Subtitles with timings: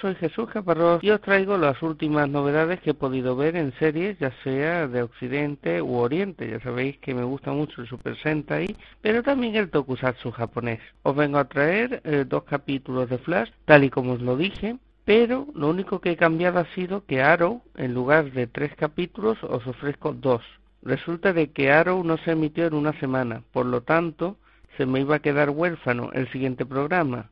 [0.00, 4.18] soy Jesús Caparrós y os traigo las últimas novedades que he podido ver en series,
[4.18, 6.48] ya sea de Occidente u Oriente.
[6.48, 10.80] Ya sabéis que me gusta mucho el Super Sentai, pero también el Tokusatsu japonés.
[11.02, 14.76] Os vengo a traer eh, dos capítulos de Flash, tal y como os lo dije,
[15.04, 19.42] pero lo único que he cambiado ha sido que Arrow, en lugar de tres capítulos,
[19.42, 20.42] os ofrezco dos.
[20.82, 24.36] Resulta de que Arrow no se emitió en una semana, por lo tanto,
[24.76, 27.30] se me iba a quedar huérfano el siguiente programa.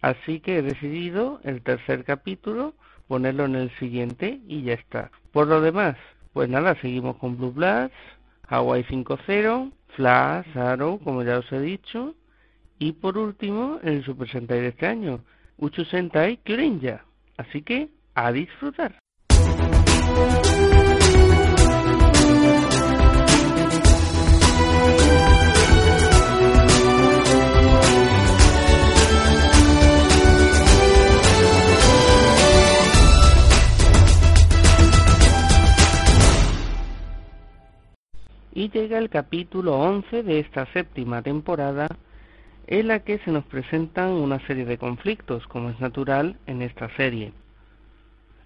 [0.00, 2.74] Así que he decidido el tercer capítulo
[3.06, 5.10] ponerlo en el siguiente y ya está.
[5.32, 5.96] Por lo demás,
[6.32, 7.92] pues nada, seguimos con Blue Bloods,
[8.48, 12.14] Hawaii 5.0, Flash, Arrow, como ya os he dicho,
[12.78, 15.24] y por último el Super Sentai de este año,
[15.58, 17.04] Uchu Sentai Kyurinja.
[17.36, 18.94] Así que a disfrutar.
[38.52, 41.88] Y llega el capítulo 11 de esta séptima temporada,
[42.66, 46.88] en la que se nos presentan una serie de conflictos, como es natural en esta
[46.96, 47.32] serie.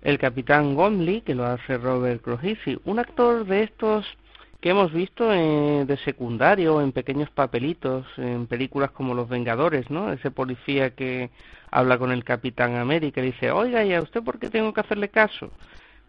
[0.03, 4.07] El capitán Gomley, que lo hace Robert Crogisi, un actor de estos
[4.61, 10.13] que hemos visto eh, de secundario, en pequeños papelitos, en películas como Los Vengadores, ¿no?
[10.13, 11.31] Ese policía que
[11.71, 14.81] habla con el Capitán América y dice, oiga, ¿y a usted por qué tengo que
[14.81, 15.51] hacerle caso?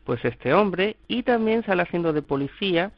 [0.04, 2.92] Pues este hombre, y también sale haciendo de policía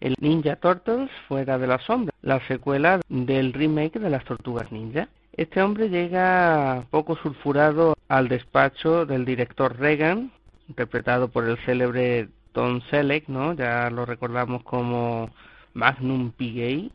[0.00, 5.08] el Ninja Turtles Fuera de la Sombra, la secuela del remake de las Tortugas Ninja.
[5.36, 10.30] Este hombre llega poco sulfurado al despacho del director Reagan,
[10.68, 13.52] interpretado por el célebre Tom Selleck, ¿no?
[13.54, 15.30] Ya lo recordamos como
[15.74, 16.92] Magnum P.Gay,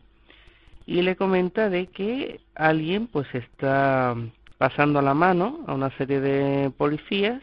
[0.86, 4.16] y le comenta de que alguien pues está
[4.58, 7.42] pasando la mano a una serie de policías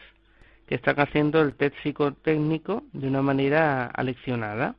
[0.67, 4.75] que están haciendo el test psicotécnico de una manera aleccionada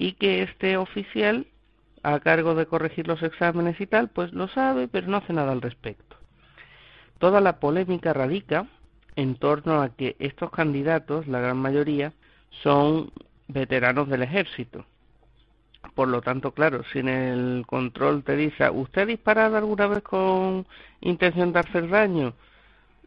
[0.00, 1.46] y que este oficial
[2.02, 5.52] a cargo de corregir los exámenes y tal, pues lo sabe, pero no hace nada
[5.52, 6.16] al respecto.
[7.18, 8.66] Toda la polémica radica
[9.14, 12.14] en torno a que estos candidatos, la gran mayoría,
[12.62, 13.12] son
[13.48, 14.86] veteranos del ejército.
[15.94, 20.02] Por lo tanto, claro, si en el control te dice, ¿usted ha disparado alguna vez
[20.02, 20.66] con
[21.02, 22.32] intención de hacer daño?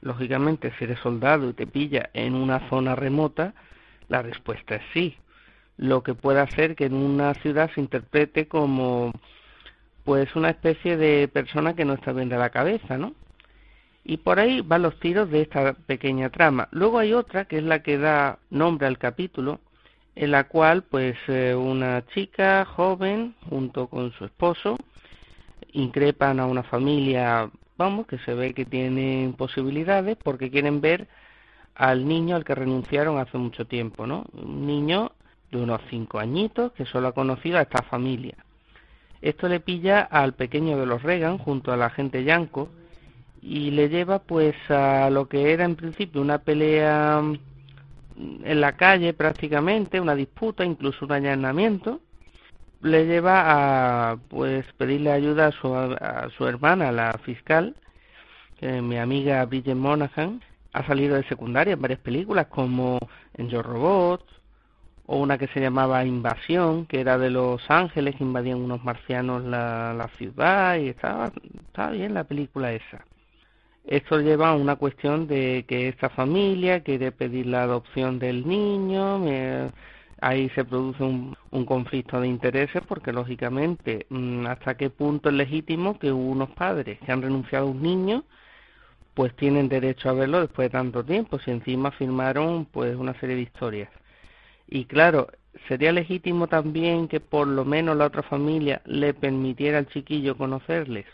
[0.02, 3.56] Lógicamente, si eres soldado y te pilla en una zona remota,
[4.10, 5.18] la respuesta es sí
[5.78, 9.12] lo que puede hacer que en una ciudad se interprete como
[10.04, 13.14] pues una especie de persona que no está bien de la cabeza, ¿no?
[14.04, 16.68] Y por ahí van los tiros de esta pequeña trama.
[16.72, 19.62] Luego hay otra que es la que da nombre al capítulo,
[20.16, 24.78] en la cual pues eh, una chica joven junto con su esposo
[25.72, 31.08] increpan a una familia, vamos, que se ve que tienen posibilidades porque quieren ver
[31.76, 34.26] al niño al que renunciaron hace mucho tiempo, ¿no?
[34.34, 35.14] Un niño
[35.58, 38.36] de unos cinco añitos que solo ha conocido a esta familia.
[39.22, 42.70] Esto le pilla al pequeño de los Reagan junto a la gente Yanko
[43.42, 47.22] y le lleva pues a lo que era en principio una pelea
[48.18, 52.00] en la calle prácticamente, una disputa, incluso un allanamiento,
[52.82, 57.76] le lleva a pues pedirle ayuda a su, a su hermana, la fiscal,
[58.60, 60.42] que mi amiga Bridget Monahan,
[60.74, 63.00] ha salido de secundaria en varias películas como
[63.36, 64.26] en Yo Robot
[65.06, 69.44] o una que se llamaba Invasión, que era de Los Ángeles, que invadían unos marcianos
[69.44, 71.32] la, la ciudad y estaba,
[71.68, 73.06] estaba bien la película esa.
[73.86, 79.20] Esto lleva a una cuestión de que esta familia quiere pedir la adopción del niño,
[79.20, 79.72] me-
[80.22, 85.36] ahí se produce un, un conflicto de intereses porque lógicamente mm, hasta qué punto es
[85.36, 88.24] legítimo que unos padres que han renunciado a un niño
[89.16, 93.36] pues tienen derecho a verlo después de tanto tiempo si encima firmaron pues una serie
[93.38, 93.90] de historias
[94.74, 95.28] y claro
[95.68, 101.06] sería legítimo también que por lo menos la otra familia le permitiera al chiquillo conocerles.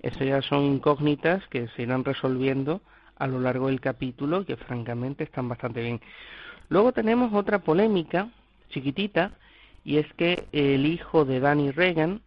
[0.00, 2.80] Eso ya son incógnitas que se irán resolviendo
[3.16, 6.00] a lo largo del capítulo que francamente están bastante bien.
[6.70, 8.30] Luego tenemos otra polémica
[8.70, 9.32] chiquitita
[9.84, 12.22] y es que el hijo de Danny Reagan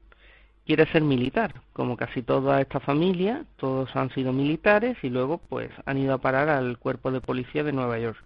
[0.67, 5.71] quiere ser militar, como casi toda esta familia, todos han sido militares y luego pues
[5.87, 8.23] han ido a parar al cuerpo de policía de Nueva York.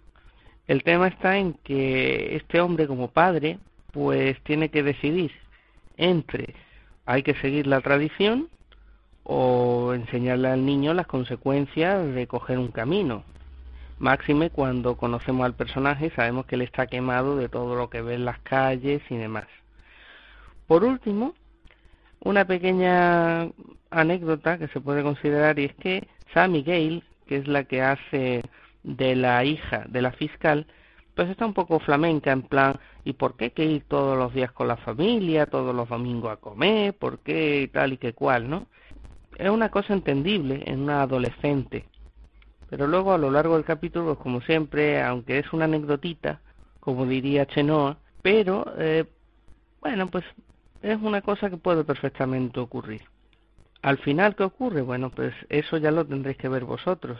[0.68, 3.58] El tema está en que este hombre como padre
[3.90, 5.32] pues tiene que decidir
[5.96, 6.54] entre
[7.06, 8.48] hay que seguir la tradición
[9.24, 13.24] o enseñarle al niño las consecuencias de coger un camino,
[13.98, 18.14] Máxime cuando conocemos al personaje sabemos que él está quemado de todo lo que ve
[18.14, 19.46] en las calles y demás.
[20.68, 21.34] Por último,
[22.20, 23.48] una pequeña
[23.90, 28.42] anécdota que se puede considerar y es que Sammy Gale, que es la que hace
[28.88, 30.66] de la hija de la fiscal,
[31.14, 34.32] pues está un poco flamenca en plan, ¿y por qué hay que ir todos los
[34.32, 36.94] días con la familia, todos los domingos a comer?
[36.96, 38.66] ¿Por qué tal y que cual, no?
[39.36, 41.86] Es una cosa entendible en una adolescente,
[42.70, 46.40] pero luego a lo largo del capítulo, pues como siempre, aunque es una anécdotita,
[46.80, 49.04] como diría Chenoa, pero eh,
[49.80, 50.24] bueno, pues
[50.82, 53.02] es una cosa que puede perfectamente ocurrir.
[53.82, 54.82] Al final, ¿qué ocurre?
[54.82, 57.18] Bueno, pues eso ya lo tendréis que ver vosotros.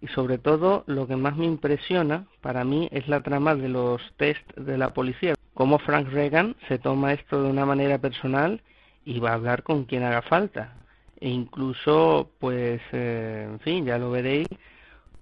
[0.00, 4.00] Y sobre todo, lo que más me impresiona para mí es la trama de los
[4.16, 5.34] test de la policía.
[5.54, 8.62] Cómo Frank Reagan se toma esto de una manera personal
[9.04, 10.74] y va a hablar con quien haga falta.
[11.20, 14.48] E incluso pues eh, en fin ya lo veréis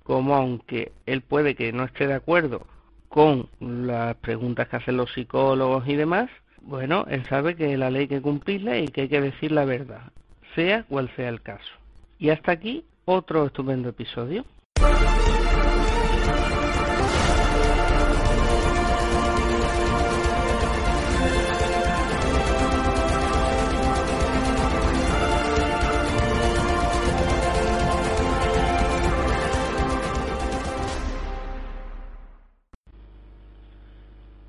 [0.02, 2.66] como aunque él puede que no esté de acuerdo
[3.08, 6.28] con las preguntas que hacen los psicólogos y demás
[6.60, 9.64] bueno él sabe que la ley hay que cumplirla y que hay que decir la
[9.64, 10.12] verdad
[10.56, 11.72] sea cual sea el caso.
[12.18, 14.44] Y hasta aquí otro estupendo episodio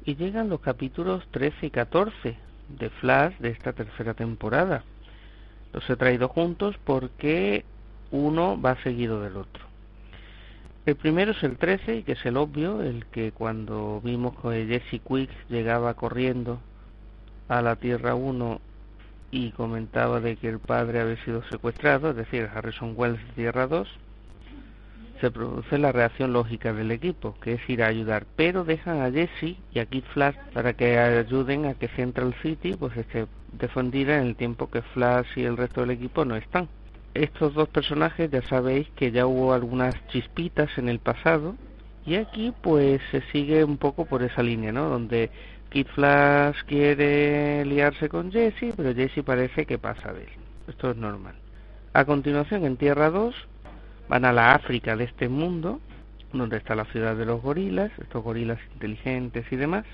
[0.08, 2.38] y llegan los capítulos 13 y 14
[2.80, 4.86] de Flash de esta tercera temporada.
[5.74, 7.66] Los he traído juntos porque
[8.12, 9.67] uno va seguido del otro.
[10.88, 15.02] El primero es el 13, que es el obvio, el que cuando vimos que Jesse
[15.06, 16.62] Quick llegaba corriendo
[17.50, 18.62] a la Tierra 1
[19.32, 23.86] y comentaba de que el padre había sido secuestrado, es decir, Harrison Wells Tierra 2,
[25.20, 29.12] se produce la reacción lógica del equipo, que es ir a ayudar, pero dejan a
[29.12, 34.22] Jesse y a Kid Flash para que ayuden a que Central City pues esté defendida
[34.22, 36.70] en el tiempo que Flash y el resto del equipo no están.
[37.24, 41.56] Estos dos personajes ya sabéis que ya hubo algunas chispitas en el pasado
[42.06, 44.88] y aquí pues se sigue un poco por esa línea, ¿no?
[44.88, 45.32] Donde
[45.70, 50.30] Kid Flash quiere liarse con Jesse, pero Jesse parece que pasa de él.
[50.68, 51.34] Esto es normal.
[51.94, 53.34] A continuación, en Tierra 2,
[54.08, 55.80] van a la África de este mundo,
[56.32, 59.86] donde está la ciudad de los gorilas, estos gorilas inteligentes y demás,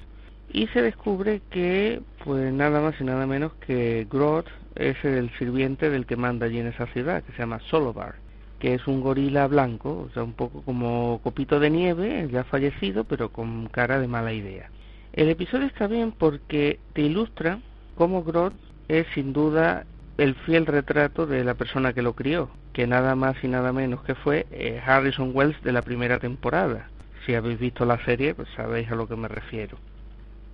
[0.53, 5.89] y se descubre que, pues nada más y nada menos que Groth es el sirviente
[5.89, 8.15] del que manda allí en esa ciudad, que se llama Solobar,
[8.60, 13.03] que es un gorila blanco, o sea, un poco como copito de nieve, ya fallecido,
[13.03, 14.69] pero con cara de mala idea.
[15.12, 17.60] El episodio está bien porque te ilustra
[17.95, 18.53] cómo Groth
[18.88, 19.86] es sin duda
[20.19, 24.03] el fiel retrato de la persona que lo crió, que nada más y nada menos
[24.03, 26.89] que fue eh, Harrison Wells de la primera temporada.
[27.25, 29.79] Si habéis visto la serie, pues sabéis a lo que me refiero.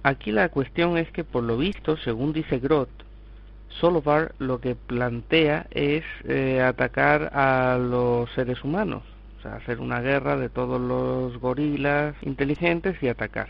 [0.04, 2.90] Aquí la cuestión es que, por lo visto, según dice Groth,
[3.80, 9.04] Solovar lo que plantea es eh, atacar a los seres humanos,
[9.38, 13.50] o sea, hacer una guerra de todos los gorilas inteligentes y atacar.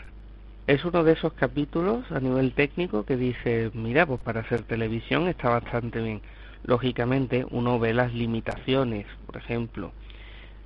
[0.66, 5.26] Es uno de esos capítulos a nivel técnico que dice, mira, pues para hacer televisión
[5.26, 6.20] está bastante bien.
[6.64, 9.92] Lógicamente uno ve las limitaciones, por ejemplo,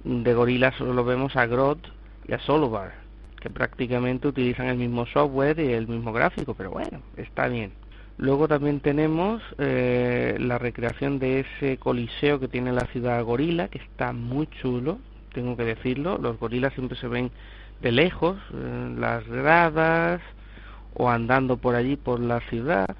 [0.03, 1.87] de gorilas solo vemos a Groth
[2.26, 3.03] y a Solovar,
[3.45, 7.73] que prácticamente utilizan el mismo software y el mismo gráfico, pero bueno, está bien.
[8.17, 13.77] Luego también tenemos eh, la recreación de ese coliseo que tiene la ciudad gorila, que
[13.77, 14.99] está muy chulo,
[15.35, 16.17] tengo que decirlo.
[16.17, 17.31] Los gorilas siempre se ven
[17.83, 20.23] de lejos, eh, las gradas
[20.95, 22.97] o andando por allí por la ciudad.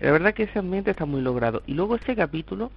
[0.00, 1.62] La verdad que ese ambiente está muy logrado.
[1.68, 2.72] Y luego este capítulo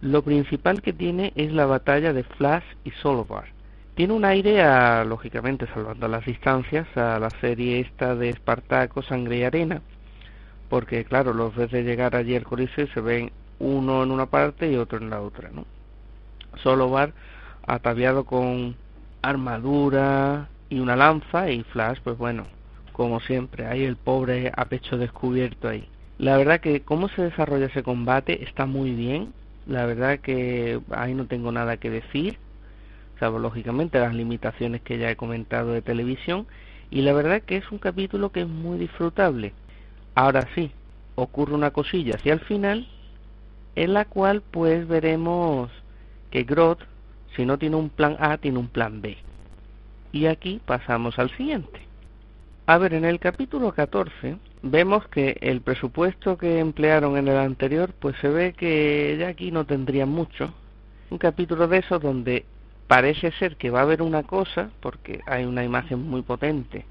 [0.00, 3.57] Lo principal que tiene es la batalla de Flash y Solovar.
[3.98, 9.38] Tiene un aire, a, lógicamente salvando las distancias, a la serie esta de Espartaco, Sangre
[9.38, 9.82] y Arena,
[10.68, 14.76] porque claro, los ves de llegar allí al se ven uno en una parte y
[14.76, 15.64] otro en la otra, ¿no?
[16.62, 17.12] Solovar
[17.66, 18.76] ataviado con
[19.20, 22.46] armadura y una lanza y Flash, pues bueno,
[22.92, 25.88] como siempre, hay el pobre a pecho descubierto ahí.
[26.18, 29.32] La verdad que cómo se desarrolla ese combate está muy bien,
[29.66, 32.38] la verdad que ahí no tengo nada que decir,
[33.20, 36.46] lógicamente las limitaciones que ya he comentado de televisión,
[36.90, 39.52] y la verdad que es un capítulo que es muy disfrutable.
[40.14, 40.72] Ahora sí,
[41.14, 42.88] ocurre una cosilla hacia el final,
[43.76, 45.70] en la cual pues veremos
[46.30, 46.80] que Groth,
[47.36, 49.16] si no tiene un plan A, tiene un plan B.
[50.12, 51.80] Y aquí pasamos al siguiente.
[52.66, 57.92] A ver, en el capítulo 14 vemos que el presupuesto que emplearon en el anterior,
[57.98, 60.52] pues se ve que ya aquí no tendrían mucho.
[61.10, 62.44] Un capítulo de esos donde
[62.88, 66.84] parece ser que va a haber una cosa, porque hay una imagen muy potente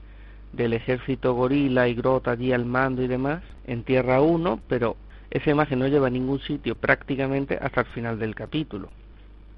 [0.53, 4.95] del ejército gorila y grota allí al mando y demás, en Tierra 1, pero
[5.29, 8.89] esa imagen no lleva a ningún sitio prácticamente hasta el final del capítulo.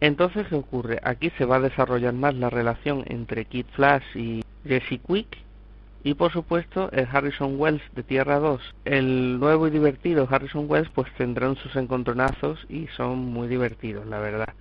[0.01, 0.99] Entonces, ¿qué ocurre?
[1.03, 5.37] Aquí se va a desarrollar más la relación entre Kid Flash y Jesse Quick,
[6.03, 8.61] y por supuesto el Harrison Wells de Tierra 2.
[8.85, 14.19] El nuevo y divertido Harrison Wells pues tendrán sus encontronazos y son muy divertidos, la
[14.19, 14.53] verdad.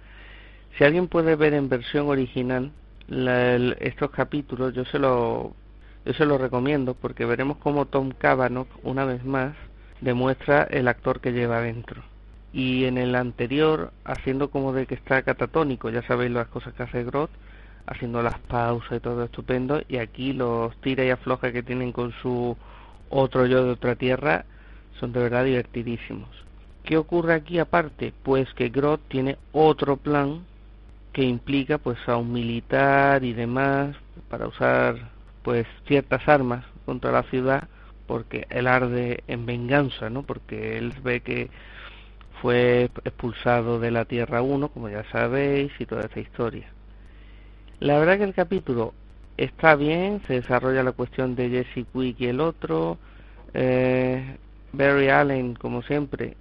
[0.77, 2.73] Si alguien puede ver en versión original
[3.81, 5.55] estos capítulos, yo se lo
[6.05, 9.55] yo se lo recomiendo porque veremos cómo Tom Cavanaugh una vez más
[10.01, 12.03] demuestra el actor que lleva dentro.
[12.53, 16.85] Y en el anterior, haciendo como de que está catatónico, ya sabéis las cosas que
[16.85, 17.31] hace Groth,
[17.87, 22.13] haciendo las pausas y todo estupendo, y aquí los tira y afloja que tienen con
[22.23, 22.57] su
[23.11, 24.45] otro yo de otra tierra
[24.99, 26.29] son de verdad divertidísimos.
[26.85, 28.15] ¿Qué ocurre aquí aparte?
[28.23, 30.47] Pues que Groth tiene otro plan
[31.13, 33.97] que implica pues a un militar y demás
[34.29, 35.11] para usar
[35.43, 37.69] pues ciertas armas contra la ciudad
[38.09, 40.25] porque él arde en venganza, ¿no?
[40.25, 41.51] Porque él ve que
[42.41, 46.69] fue expulsado de la Tierra 1, como ya sabéis, y toda esta historia.
[47.81, 48.95] La verdad que el capítulo
[49.37, 52.99] está bien, se desarrolla la cuestión de Jesse Quick y el otro.
[53.55, 54.37] Eh,
[54.73, 56.37] Barry Allen, como siempre,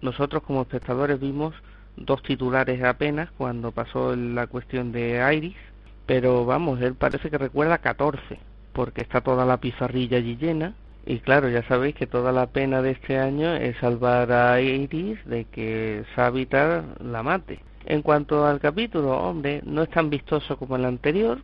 [0.00, 1.54] nosotros como espectadores vimos
[1.96, 5.56] dos titulares apenas cuando pasó la cuestión de Iris,
[6.06, 8.38] pero vamos, él parece que recuerda 14,
[8.72, 10.74] porque está toda la pizarrilla allí llena.
[11.04, 15.18] Y claro, ya sabéis que toda la pena de este año es salvar a Iris
[15.26, 17.60] de que Savitar la mate.
[17.84, 21.40] En cuanto al capítulo, hombre, no es tan vistoso como el anterior,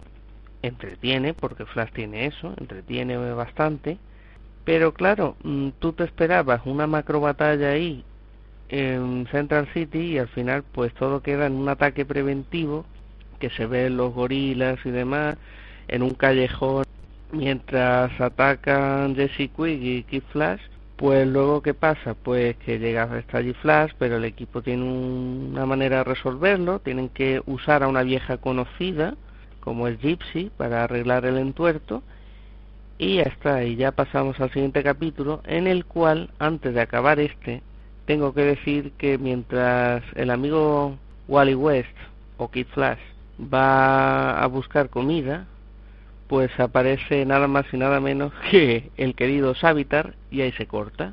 [0.63, 3.99] entretiene, porque Flash tiene eso, entretiene bastante,
[4.65, 8.05] pero claro, mm, tú te esperabas una macro batalla ahí
[8.69, 12.85] en Central City y al final pues todo queda en un ataque preventivo
[13.39, 15.37] que se ven los gorilas y demás
[15.89, 16.85] en un callejón
[17.33, 20.61] mientras atacan Jesse Quick y Kid Flash
[20.99, 22.15] pues luego, ¿qué pasa?
[22.15, 26.81] Pues que llega hasta allí Flash, pero el equipo tiene una manera de resolverlo.
[26.81, 29.15] Tienen que usar a una vieja conocida,
[29.61, 32.03] como es Gypsy, para arreglar el entuerto.
[32.99, 37.21] Y ya está, y ya pasamos al siguiente capítulo, en el cual, antes de acabar
[37.21, 37.63] este,
[38.09, 40.97] tengo que decir que mientras el amigo
[41.29, 41.95] Wally West
[42.39, 42.99] o Kid Flash
[43.39, 45.47] va a buscar comida,
[46.27, 51.13] pues aparece nada más y nada menos que el querido Savitar y ahí se corta.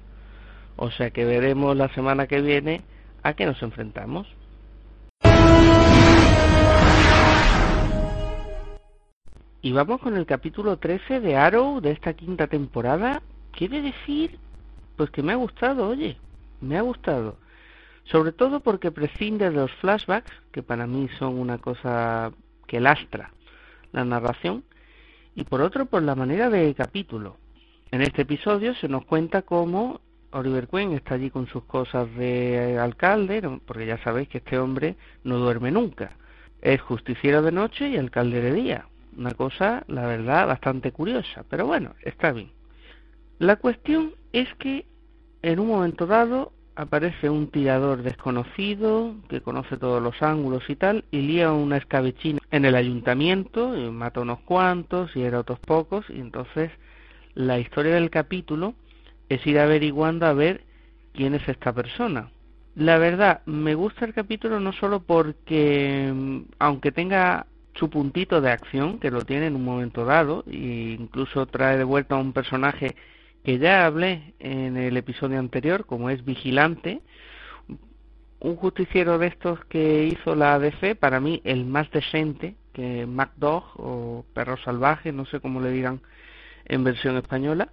[0.78, 2.82] O sea que veremos la semana que viene
[3.24, 4.26] a qué nos enfrentamos.
[9.62, 13.22] Y vamos con el capítulo 13 de Arrow de esta quinta temporada.
[13.52, 14.40] Quiere decir,
[14.96, 16.16] pues que me ha gustado, oye,
[16.66, 17.38] me ha gustado.
[18.06, 22.32] Sobre todo porque prescinde de los flashbacks, que para mí son una cosa
[22.68, 23.32] que lastra
[23.92, 24.64] la narración,
[25.36, 27.38] y por otro por la manera de capítulo.
[27.92, 32.78] En este episodio se nos cuenta cómo Oliver Queen está allí con sus cosas de
[32.80, 36.12] alcalde, porque ya sabéis que este hombre no duerme nunca.
[36.62, 38.86] Es justiciero de noche y alcalde de día.
[39.18, 42.52] Una cosa, la verdad, bastante curiosa, pero bueno, está bien.
[43.40, 44.86] La cuestión es que
[45.42, 51.06] en un momento dado aparece un tirador desconocido que conoce todos los ángulos y tal
[51.12, 56.06] y lía una escabechina en el ayuntamiento y mata unos cuantos y era otros pocos
[56.10, 56.72] y entonces
[57.34, 58.74] la historia del capítulo
[59.30, 60.64] es ir averiguando a ver
[61.14, 62.30] quién es esta persona.
[62.76, 68.52] La verdad, me gusta el capítulo no solo porque mm, aunque tenga su puntito de
[68.52, 72.34] acción, que lo tiene en un momento dado, e incluso trae de vuelta a un
[72.34, 72.96] personaje
[73.46, 77.02] que ya hablé en el episodio anterior, como es Vigilante,
[78.40, 83.64] un justiciero de estos que hizo la ADC, para mí el más decente que MacDog
[83.78, 86.02] o Perro Salvaje, no sé cómo le digan
[86.66, 87.70] en versión española,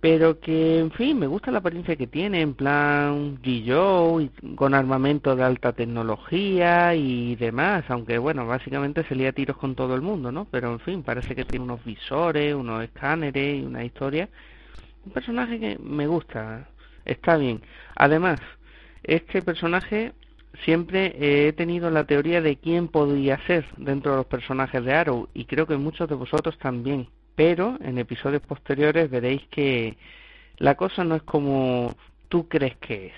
[0.00, 4.56] pero que, en fin, me gusta la apariencia que tiene, en plan G.
[4.56, 9.94] con armamento de alta tecnología y demás, aunque bueno, básicamente se lía tiros con todo
[9.94, 10.46] el mundo, ¿no?
[10.50, 14.28] Pero en fin, parece que tiene unos visores, unos escáneres y una historia.
[15.04, 16.68] Un personaje que me gusta,
[17.04, 17.62] está bien.
[17.96, 18.40] Además,
[19.02, 20.12] este personaje
[20.64, 25.28] siempre he tenido la teoría de quién podría ser dentro de los personajes de Arrow
[25.34, 29.96] y creo que muchos de vosotros también pero en episodios posteriores veréis que
[30.58, 31.94] la cosa no es como
[32.28, 33.14] tú crees que es.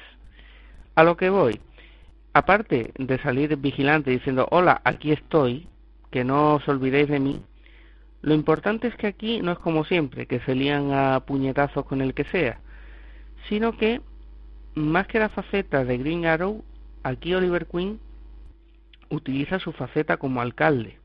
[0.94, 1.60] A lo que voy,
[2.32, 5.66] aparte de salir vigilante diciendo hola, aquí estoy,
[6.10, 7.42] que no os olvidéis de mí,
[8.24, 12.00] lo importante es que aquí no es como siempre, que se lían a puñetazos con
[12.00, 12.58] el que sea,
[13.50, 14.00] sino que
[14.74, 16.64] más que la faceta de Green Arrow,
[17.02, 18.00] aquí Oliver Queen
[19.10, 20.98] utiliza su faceta como alcalde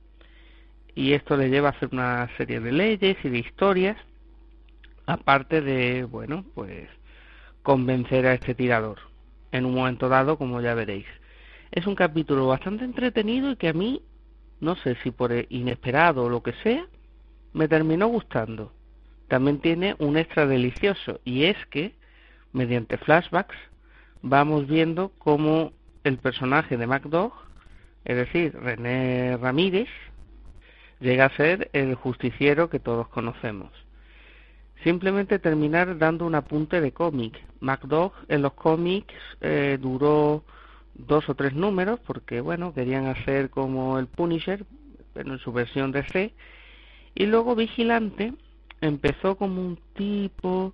[0.95, 3.97] y esto le lleva a hacer una serie de leyes y de historias,
[5.05, 6.87] aparte de, bueno, pues
[7.63, 8.97] convencer a este tirador
[9.51, 11.05] en un momento dado, como ya veréis.
[11.71, 14.01] Es un capítulo bastante entretenido y que a mí,
[14.61, 16.87] no sé si por inesperado o lo que sea,
[17.53, 18.71] me terminó gustando.
[19.27, 21.93] También tiene un extra delicioso y es que,
[22.51, 23.55] mediante flashbacks,
[24.21, 25.71] vamos viendo cómo
[26.03, 27.33] el personaje de MacDog,
[28.05, 29.87] es decir, René Ramírez,
[30.99, 33.71] llega a ser el justiciero que todos conocemos.
[34.83, 37.37] Simplemente terminar dando un apunte de cómic.
[37.59, 40.43] MacDog en los cómics eh, duró
[40.93, 44.65] dos o tres números porque, bueno, querían hacer como el Punisher,
[45.13, 46.33] pero en su versión de.
[47.19, 48.33] Y luego Vigilante
[48.79, 50.73] empezó como un tipo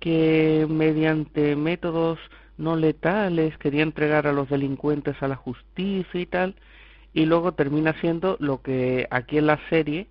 [0.00, 2.18] que mediante métodos
[2.56, 6.56] no letales quería entregar a los delincuentes a la justicia y tal
[7.12, 10.06] y luego termina siendo lo que aquí en la serie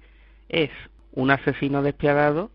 [0.47, 0.69] es
[1.13, 2.51] un asesino despiadado.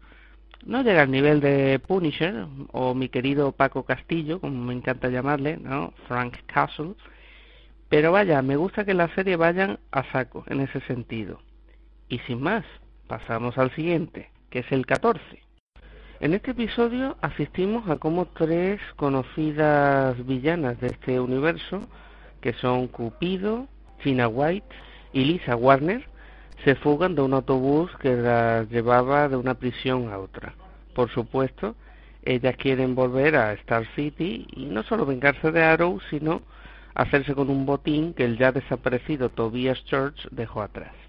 [0.65, 5.57] No llega al nivel de Punisher o mi querido Paco Castillo, como me encanta llamarle,
[5.57, 5.93] ¿no?
[6.07, 6.95] Frank Castle.
[7.89, 11.41] Pero vaya, me gusta que la serie vayan a saco en ese sentido.
[12.09, 12.65] Y sin más,
[13.07, 15.21] pasamos al siguiente, que es el 14.
[16.21, 21.81] En este episodio asistimos a cómo tres conocidas villanas de este universo,
[22.41, 23.67] que son Cupido,
[24.03, 24.75] Tina White
[25.13, 26.07] y Lisa Warner
[26.65, 30.55] se fugan de un autobús que las llevaba de una prisión a otra.
[30.95, 31.75] Por supuesto,
[32.25, 36.43] ellas quieren volver a Star City y no solo vengarse de Arrow, sino
[36.95, 41.02] hacerse con un botín que el ya desaparecido Tobias Church dejó atrás.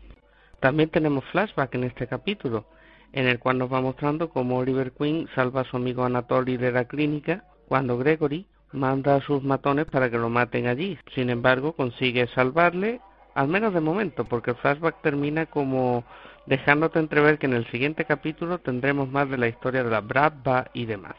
[0.63, 2.63] También tenemos flashback en este capítulo,
[3.11, 6.71] en el cual nos va mostrando cómo Oliver Queen salva a su amigo Anatoly de
[6.71, 10.97] la clínica cuando Gregory manda a sus matones para que lo maten allí.
[11.13, 13.01] Sin embargo, consigue salvarle,
[13.35, 16.05] al menos de momento, porque el flashback termina como
[16.45, 20.67] dejándote entrever que en el siguiente capítulo tendremos más de la historia de la Bradba
[20.73, 21.17] y demás.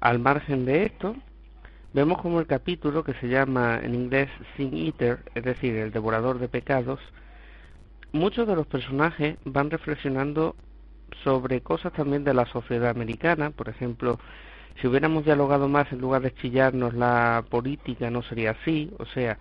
[0.00, 1.14] Al margen de esto,
[1.92, 6.40] vemos como el capítulo que se llama en inglés Sin Eater, es decir, el devorador
[6.40, 6.98] de pecados,
[8.12, 10.54] muchos de los personajes van reflexionando
[11.24, 14.18] sobre cosas también de la sociedad americana, por ejemplo,
[14.80, 19.38] si hubiéramos dialogado más en lugar de chillarnos la política no sería así, o sea,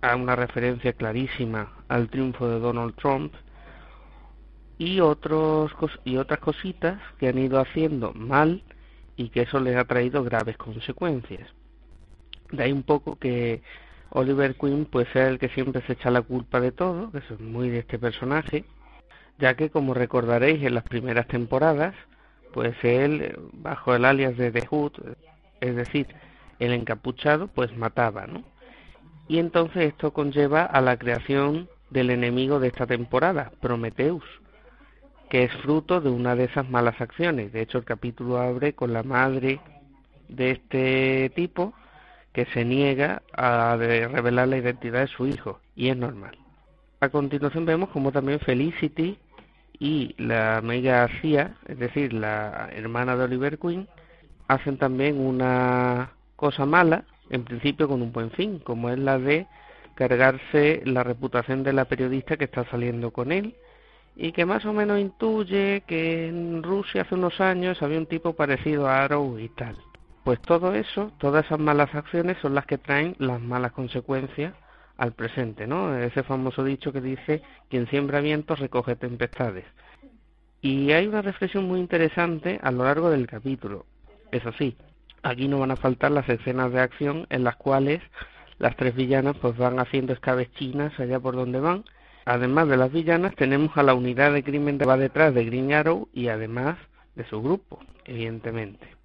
[0.00, 3.34] a una referencia clarísima al triunfo de Donald Trump
[4.78, 5.72] y otros
[6.04, 8.62] y otras cositas que han ido haciendo mal
[9.16, 11.48] y que eso les ha traído graves consecuencias.
[12.52, 13.62] De ahí un poco que
[14.10, 17.34] Oliver Queen puede ser el que siempre se echa la culpa de todo, que eso
[17.34, 18.64] es muy de este personaje,
[19.38, 21.94] ya que como recordaréis en las primeras temporadas
[22.52, 24.92] pues él, bajo el alias de The Hood,
[25.60, 26.06] es decir,
[26.58, 28.42] el encapuchado, pues mataba, ¿no?
[29.28, 34.24] Y entonces esto conlleva a la creación del enemigo de esta temporada, Prometheus,
[35.28, 37.52] que es fruto de una de esas malas acciones.
[37.52, 39.60] De hecho, el capítulo abre con la madre
[40.28, 41.74] de este tipo
[42.38, 46.38] que se niega a revelar la identidad de su hijo, y es normal.
[47.00, 49.18] A continuación vemos como también Felicity
[49.80, 53.88] y la amiga Cia, es decir, la hermana de Oliver Queen,
[54.46, 59.48] hacen también una cosa mala, en principio con un buen fin, como es la de
[59.96, 63.56] cargarse la reputación de la periodista que está saliendo con él
[64.14, 68.34] y que más o menos intuye que en Rusia hace unos años había un tipo
[68.34, 69.76] parecido a Arrow y tal.
[70.28, 74.52] Pues todo eso, todas esas malas acciones son las que traen las malas consecuencias
[74.98, 75.96] al presente, ¿no?
[75.96, 79.64] Ese famoso dicho que dice, quien siembra vientos recoge tempestades.
[80.60, 83.86] Y hay una reflexión muy interesante a lo largo del capítulo.
[84.30, 84.76] Eso sí,
[85.22, 88.02] Aquí no van a faltar las escenas de acción en las cuales
[88.58, 91.86] las tres villanas pues van haciendo escabechinas allá por donde van.
[92.26, 95.72] Además de las villanas tenemos a la unidad de crimen que va detrás de Green
[95.72, 96.76] Arrow y además
[97.14, 98.97] de su grupo, evidentemente.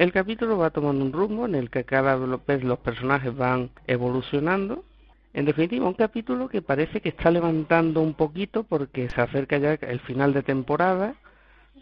[0.00, 4.82] El capítulo va tomando un rumbo en el que cada vez los personajes van evolucionando.
[5.34, 9.74] En definitiva, un capítulo que parece que está levantando un poquito porque se acerca ya
[9.74, 11.16] el final de temporada.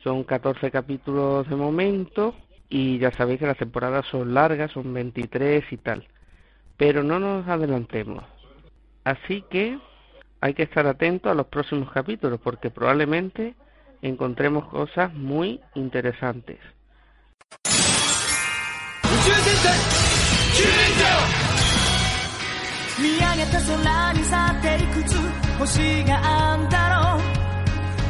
[0.02, 2.35] Son 14 capítulos de momento
[2.68, 6.09] y ya sabéis que las temporadas son largas, son 23 y tal.
[6.76, 8.24] Pero no nos adelantemos.
[9.04, 9.78] Así que
[10.40, 13.54] hay que estar atento a los próximos capítulos porque probablemente
[14.02, 16.59] encontremos cosas muy interesantes.
[22.99, 25.16] 見上げた空に去っていくつ
[25.59, 27.38] 星があんだろう。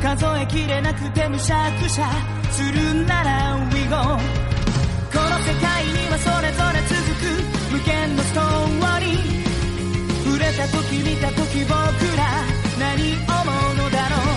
[0.02, 2.08] 数えきれなくてむしゃくしゃ
[2.52, 7.26] するなら We go この世界にはそれぞれ続く
[7.72, 9.18] 無限のストーリー
[10.24, 11.74] 触れた時見た時僕
[12.16, 12.46] ら
[12.78, 13.36] 何思
[13.72, 14.28] うのだろう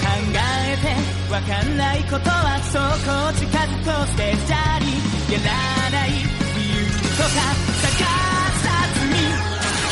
[0.00, 5.44] 考えてわかんないことはそうこ近づこうステージャーにやら
[5.90, 6.28] ない勇気
[7.16, 7.28] とか
[7.78, 7.86] さ
[8.94, 9.14] ずに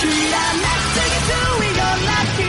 [0.01, 2.43] キらなすぎず We gon' like ー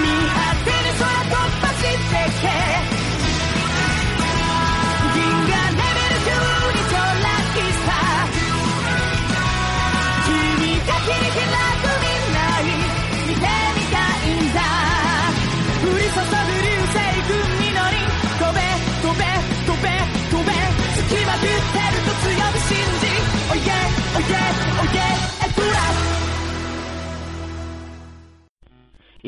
[0.00, 1.84] 見果てる空突破して
[2.40, 2.48] け
[5.12, 5.52] 「みんな
[12.62, 12.72] に
[13.28, 13.44] 見て
[13.76, 14.60] みたいんだ」
[15.84, 16.10] 「降り注
[16.56, 16.61] ぐ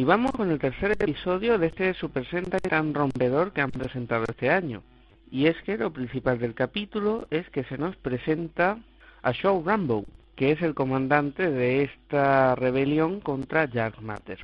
[0.04, 4.26] Y vamos con el tercer episodio de este Super Sentai tan rompedor que han presentado
[4.28, 4.82] este año.
[5.30, 8.78] Y es que lo principal del capítulo es que se nos presenta
[9.22, 10.04] a Show Rambo,
[10.36, 14.40] que es el comandante de esta rebelión contra Jack Matter.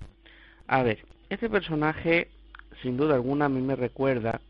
[0.66, 2.30] A ver, este personaje,
[2.80, 4.40] sin duda alguna, a mí me recuerda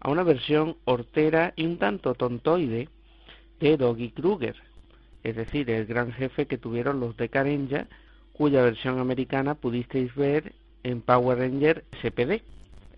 [0.00, 2.88] a una versión hortera y un tanto tontoide
[3.60, 4.56] de Doggy Kruger,
[5.22, 7.86] es decir, el gran jefe que tuvieron los de Karenja
[8.38, 10.52] cuya versión americana pudisteis ver
[10.84, 12.40] en Power Ranger SPD.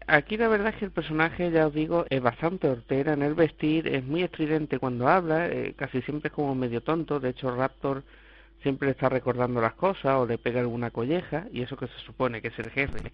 [0.06, 3.32] Aquí la verdad es que el personaje, ya os digo, es bastante hortera en el
[3.32, 7.56] vestir, es muy estridente cuando habla, eh, casi siempre es como medio tonto, de hecho
[7.56, 8.02] Raptor
[8.62, 11.98] siempre le está recordando las cosas o le pega alguna colleja, y eso que se
[12.04, 13.10] supone que es el jefe.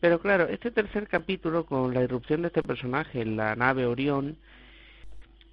[0.00, 4.36] Pero claro, este tercer capítulo, con la irrupción de este personaje en la nave Orión,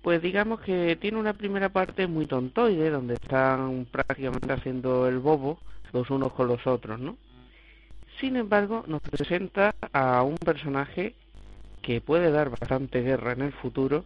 [0.01, 5.59] pues digamos que tiene una primera parte muy tontoide, donde están prácticamente haciendo el bobo
[5.93, 7.17] los unos con los otros, ¿no?
[8.19, 11.15] Sin embargo, nos presenta a un personaje
[11.81, 14.05] que puede dar bastante guerra en el futuro,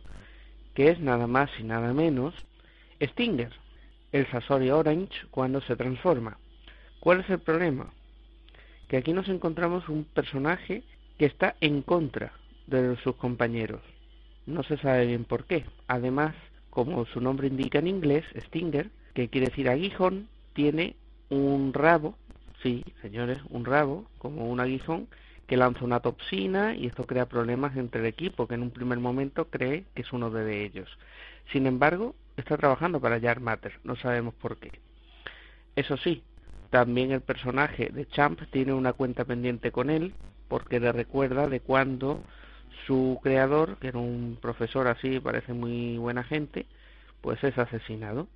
[0.74, 2.34] que es nada más y nada menos
[3.02, 3.52] Stinger,
[4.12, 6.38] el Sasori Orange cuando se transforma.
[7.00, 7.92] ¿Cuál es el problema?
[8.88, 10.84] Que aquí nos encontramos un personaje
[11.18, 12.32] que está en contra
[12.68, 13.82] de sus compañeros.
[14.46, 15.66] No se sabe bien por qué.
[15.88, 16.36] Además,
[16.70, 20.96] como su nombre indica en inglés, Stinger, que quiere decir aguijón, tiene
[21.30, 22.16] un rabo,
[22.62, 25.08] sí, señores, un rabo, como un aguijón,
[25.48, 29.00] que lanza una toxina y esto crea problemas entre el equipo, que en un primer
[29.00, 30.90] momento cree que es uno de ellos.
[31.52, 34.72] Sin embargo, está trabajando para Jack Matter, no sabemos por qué.
[35.76, 36.24] Eso sí,
[36.70, 40.14] también el personaje de Champ tiene una cuenta pendiente con él,
[40.48, 42.24] porque le recuerda de cuando
[42.86, 46.66] su creador, que era un profesor así, parece muy buena gente,
[47.22, 48.28] pues es asesinado.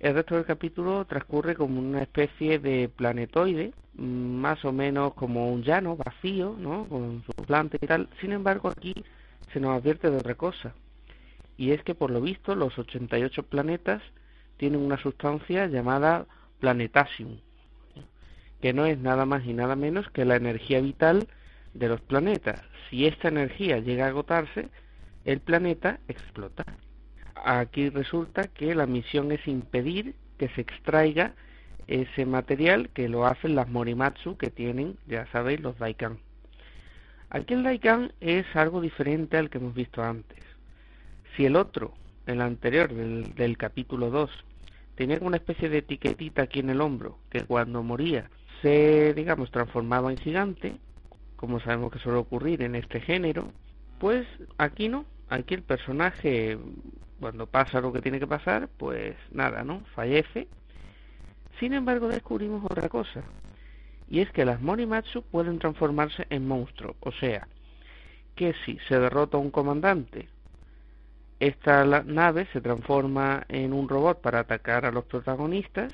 [0.00, 5.62] El resto del capítulo transcurre como una especie de planetoide, más o menos como un
[5.62, 6.86] llano vacío, ¿no?
[6.88, 8.08] Con su planta y tal.
[8.20, 8.94] Sin embargo, aquí
[9.52, 10.74] se nos advierte de otra cosa.
[11.56, 14.02] Y es que por lo visto los 88 planetas
[14.56, 16.26] tienen una sustancia llamada
[16.58, 17.38] planetasium,
[18.60, 21.28] que no es nada más y nada menos que la energía vital
[21.74, 22.62] de los planetas.
[22.88, 24.68] Si esta energía llega a agotarse,
[25.24, 26.64] el planeta explota.
[27.34, 31.34] Aquí resulta que la misión es impedir que se extraiga
[31.86, 36.18] ese material que lo hacen las Morimatsu que tienen, ya sabéis, los Daikan.
[37.30, 40.38] Aquí el Daikan es algo diferente al que hemos visto antes.
[41.36, 41.94] Si el otro,
[42.26, 44.30] el anterior del, del capítulo 2,
[44.94, 48.30] tenía una especie de etiquetita aquí en el hombro que cuando moría
[48.60, 50.76] se, digamos, transformaba en gigante,
[51.42, 53.52] como sabemos que suele ocurrir en este género,
[53.98, 54.26] pues
[54.58, 56.56] aquí no, aquí el personaje
[57.20, 59.80] cuando pasa lo que tiene que pasar, pues nada, ¿no?
[59.94, 60.48] Fallece.
[61.60, 63.22] Sin embargo, descubrimos otra cosa,
[64.08, 67.48] y es que las Morimatsu pueden transformarse en monstruos, o sea,
[68.36, 70.28] que si se derrota un comandante
[71.42, 75.92] esta nave se transforma en un robot para atacar a los protagonistas,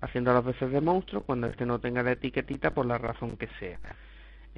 [0.00, 3.48] haciendo las veces de monstruo cuando este no tenga la etiquetita por la razón que
[3.60, 3.78] sea.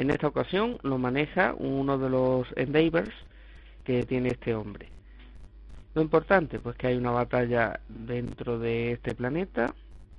[0.00, 3.12] En esta ocasión lo maneja uno de los Endeavors
[3.84, 4.88] que tiene este hombre.
[5.94, 9.74] Lo importante, pues que hay una batalla dentro de este planeta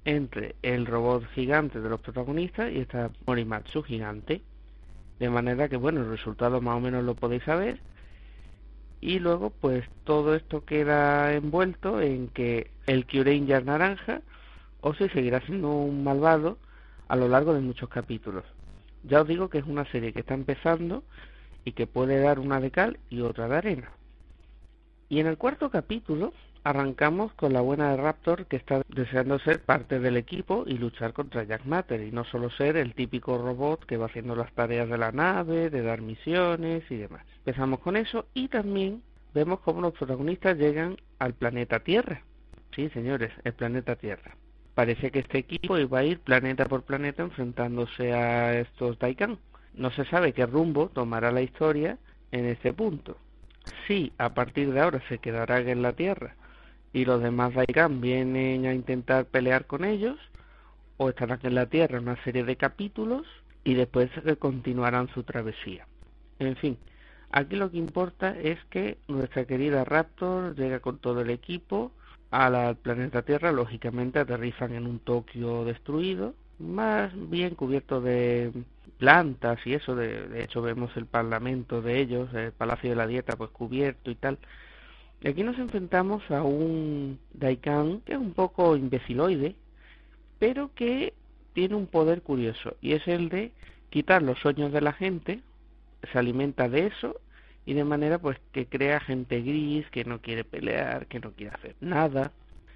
[0.06, 4.44] entre el robot gigante de los protagonistas y esta Morimatsu gigante.
[5.18, 7.80] De manera que, bueno, el resultado más o menos lo podéis saber
[9.00, 14.22] y luego pues todo esto queda envuelto en que el Q-Ranger naranja
[14.82, 16.60] o se seguirá siendo un malvado
[17.08, 18.46] a lo largo de muchos capítulos.
[19.04, 21.04] Ya os digo que es una serie que está empezando
[21.66, 23.92] y que puede dar una de cal y otra de arena.
[25.10, 26.34] Y en el cuarto capítulo
[26.64, 31.14] arrancamos con la buena de Raptor que está deseando ser parte del equipo y luchar
[31.14, 34.88] contra Jack Matter y no solo ser el típico robot que va haciendo las tareas
[34.88, 37.26] de la nave, de dar misiones y demás.
[37.38, 39.02] Empezamos con eso y también
[39.34, 42.24] vemos cómo los protagonistas llegan al planeta Tierra.
[42.76, 44.36] Sí, señores, el planeta Tierra.
[44.76, 49.38] Parece que este equipo iba a ir planeta por planeta enfrentándose a estos Daikan.
[49.74, 51.98] No se sabe qué rumbo tomará la historia
[52.32, 53.18] en este punto.
[53.88, 56.36] Si a partir de ahora se quedará en la Tierra
[56.94, 60.18] y los demás Daikan vienen a intentar pelear con ellos,
[60.98, 63.26] o estarán en la Tierra una serie de capítulos
[63.64, 65.88] y después continuarán su travesía.
[66.40, 66.78] En fin,
[67.32, 71.92] aquí lo que importa es que nuestra querida Raptor llega con todo el equipo
[72.32, 78.52] al planeta Tierra, lógicamente aterrizan en un Tokio destruido, más bien cubierto de
[78.98, 83.08] plantas y eso, de, de hecho vemos el parlamento de ellos, el Palacio de la
[83.08, 84.38] Dieta pues cubierto y tal,
[85.24, 89.56] Aquí nos enfrentamos a un Daikan que es un poco imbeciloide,
[90.40, 91.14] pero que
[91.54, 93.52] tiene un poder curioso y es el de
[93.92, 95.42] quitar los sueños de la gente,
[96.12, 97.18] se alimenta de eso
[97.66, 101.56] y de manera pues que crea gente gris, que no quiere pelear, que no quiere
[101.56, 102.32] hacer nada.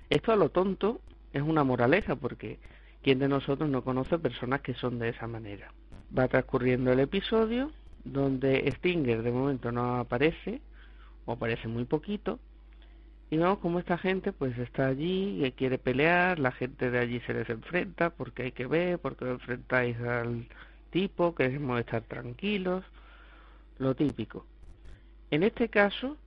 [0.09, 1.01] Esto a lo tonto
[1.33, 2.59] es una moraleja porque
[3.01, 5.71] ¿quién de nosotros no conoce personas que son de esa manera?
[6.17, 7.71] Va transcurriendo el episodio
[8.03, 10.61] donde Stinger de momento no aparece,
[11.25, 12.39] o parece muy poquito,
[13.31, 17.19] y vemos como esta gente pues está allí y quiere pelear, la gente de allí
[17.21, 20.47] se les enfrenta porque hay que ver, porque enfrentáis al
[20.91, 22.83] tipo, queremos estar tranquilos,
[23.79, 24.45] lo típico.
[25.31, 26.17] En este caso,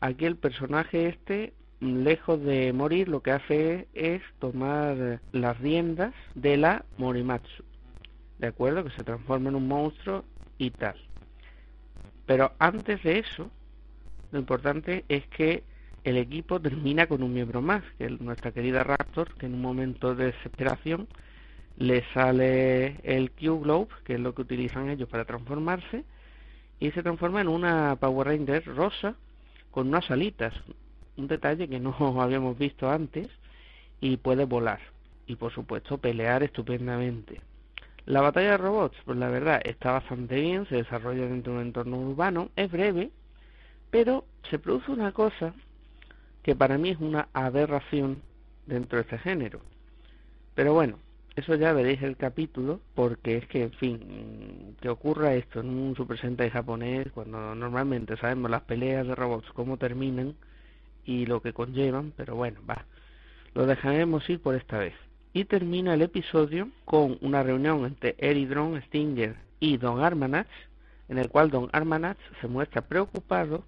[0.00, 6.56] aquí el personaje este, lejos de morir, lo que hace es tomar las riendas de
[6.56, 7.64] la Morimatsu,
[8.38, 8.84] ¿de acuerdo?
[8.84, 10.24] Que se transforma en un monstruo
[10.58, 10.96] y tal.
[12.26, 13.50] Pero antes de eso,
[14.32, 15.64] lo importante es que
[16.04, 19.62] el equipo termina con un miembro más, que es nuestra querida Raptor, que en un
[19.62, 21.08] momento de desesperación
[21.76, 26.04] le sale el Q-Globe, que es lo que utilizan ellos para transformarse,
[26.84, 29.14] y se transforma en una Power Ranger rosa
[29.70, 30.52] con unas alitas,
[31.16, 33.26] un detalle que no habíamos visto antes,
[34.02, 34.80] y puede volar,
[35.26, 37.40] y por supuesto pelear estupendamente.
[38.04, 41.66] La batalla de robots, pues la verdad está bastante bien, se desarrolla dentro de un
[41.68, 43.10] entorno urbano, es breve,
[43.90, 45.54] pero se produce una cosa
[46.42, 48.20] que para mí es una aberración
[48.66, 49.62] dentro de este género.
[50.54, 50.98] Pero bueno,
[51.36, 55.96] eso ya veréis el capítulo, porque es que, en fin, que ocurra esto en un
[55.96, 60.36] Super Sentai japonés, cuando normalmente sabemos las peleas de robots, cómo terminan
[61.04, 62.86] y lo que conllevan, pero bueno, va,
[63.54, 64.94] lo dejaremos ir por esta vez.
[65.32, 70.46] Y termina el episodio con una reunión entre Eridron, Stinger y Don Armanach,
[71.08, 73.64] en el cual Don Armanach se muestra preocupado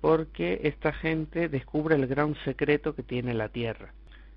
[0.00, 3.92] porque esta gente descubre el gran secreto que tiene la Tierra.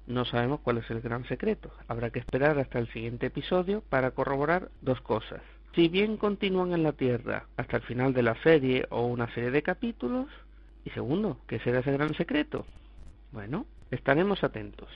[0.05, 1.71] No sabemos cuál es el gran secreto.
[1.87, 5.41] Habrá que esperar hasta el siguiente episodio para corroborar dos cosas.
[5.75, 9.51] Si bien continúan en la Tierra hasta el final de la serie o una serie
[9.51, 10.27] de capítulos.
[10.85, 12.65] Y segundo, ¿qué será ese gran secreto?
[13.31, 14.89] Bueno, estaremos atentos.